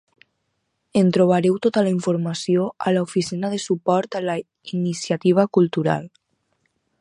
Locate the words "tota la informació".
1.65-2.65